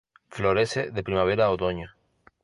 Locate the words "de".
0.89-1.03